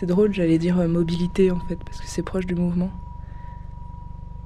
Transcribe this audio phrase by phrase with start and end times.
[0.00, 2.90] C'est drôle, j'allais dire euh, mobilité en fait, parce que c'est proche du mouvement.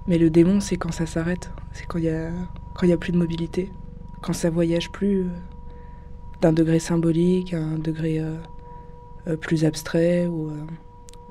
[0.09, 2.33] Mais le démon, c'est quand ça s'arrête, c'est quand il y a
[2.75, 3.71] quand il y a plus de mobilité,
[4.21, 5.29] quand ça voyage plus euh,
[6.41, 10.51] d'un degré symbolique à un degré euh, plus abstrait ou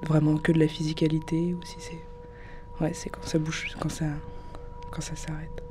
[0.03, 1.99] vraiment que de la physicalité, ou si c'est
[2.79, 4.05] ouais, c'est quand ça bouge, quand ça
[4.89, 5.63] quand ça s'arrête.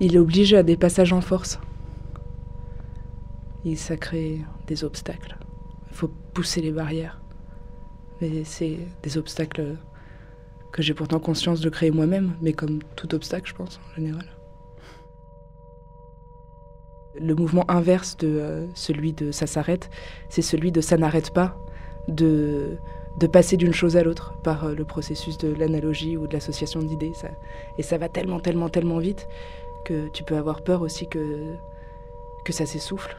[0.00, 1.60] Il est obligé à des passages en force.
[3.64, 5.36] Et ça crée des obstacles.
[5.90, 7.20] Il faut pousser les barrières.
[8.20, 9.76] Mais c'est des obstacles
[10.72, 14.26] que j'ai pourtant conscience de créer moi-même, mais comme tout obstacle, je pense, en général.
[17.18, 19.90] Le mouvement inverse de euh, celui de ça s'arrête,
[20.28, 21.58] c'est celui de ça n'arrête pas,
[22.08, 22.78] de,
[23.18, 26.80] de passer d'une chose à l'autre par euh, le processus de l'analogie ou de l'association
[26.80, 27.12] d'idées.
[27.78, 29.26] Et ça va tellement, tellement, tellement vite
[29.84, 31.54] que tu peux avoir peur aussi que,
[32.44, 33.16] que ça s'essouffle,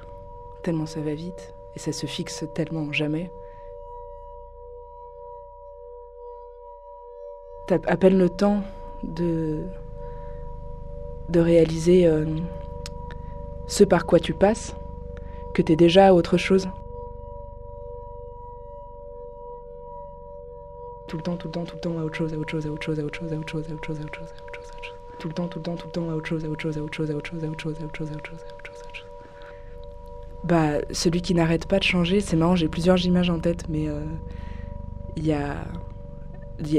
[0.62, 3.32] tellement ça va vite, et ça se fixe tellement jamais.
[7.68, 8.62] T'as à peine le temps
[9.04, 9.66] de,
[11.30, 12.26] de réaliser euh,
[13.68, 14.76] ce par quoi tu passes,
[15.54, 16.68] que t'es déjà à autre chose.
[21.08, 22.66] Tout le temps, tout le temps, tout le temps à autre chose, à autre chose,
[22.66, 24.00] à autre chose, à autre chose, à autre chose, à autre chose, à autre chose,
[24.00, 26.10] à autre chose, à autre chose tout le temps, tout le temps, tout le temps
[26.10, 27.78] à autre chose, à autre chose, à autre chose, à autre chose, à autre chose,
[27.80, 28.40] à autre chose, à autre chose,
[30.44, 33.88] Bah, celui qui n'arrête pas de changer, c'est marrant, j'ai plusieurs images en tête, mais
[35.16, 35.56] il y a,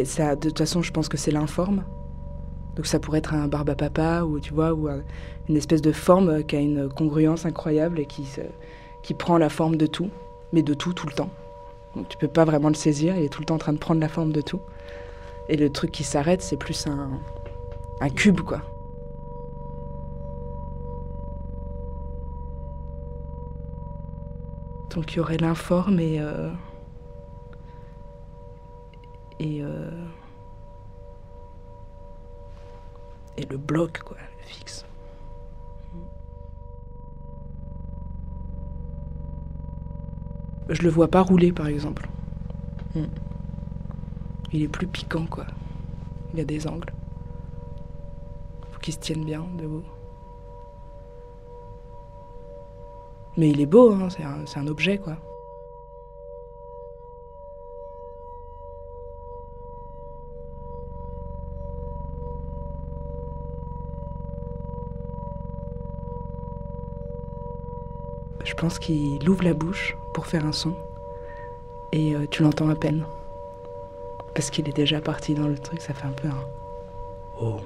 [0.04, 1.84] ça, de toute façon, je pense que c'est l'informe.
[2.76, 4.88] Donc ça pourrait être un barbe papa ou tu vois ou
[5.48, 8.26] une espèce de forme qui a une congruence incroyable et qui
[9.02, 10.08] qui prend la forme de tout,
[10.52, 11.30] mais de tout tout le temps.
[11.94, 13.78] Donc tu peux pas vraiment le saisir, il est tout le temps en train de
[13.78, 14.60] prendre la forme de tout.
[15.48, 17.10] Et le truc qui s'arrête, c'est plus un
[18.00, 18.62] un cube, quoi.
[24.94, 26.20] Donc il y aurait l'informe et.
[26.20, 26.50] Euh,
[29.38, 29.62] et.
[29.62, 29.90] Euh,
[33.38, 34.84] et le bloc, quoi, le fixe.
[40.68, 42.08] Je le vois pas rouler, par exemple.
[42.94, 43.06] Hmm.
[44.52, 45.46] Il est plus piquant, quoi.
[46.32, 46.92] Il y a des angles
[48.82, 49.84] qui se tiennent bien debout.
[53.36, 55.16] Mais il est beau, hein, c'est un, objet quoi.
[68.44, 70.74] Je pense qu'il ouvre la bouche pour faire un son
[71.92, 73.04] et euh, tu l'entends à peine.
[74.34, 76.44] Parce qu'il est déjà parti dans le truc, ça fait un peu un.
[77.40, 77.60] Oh.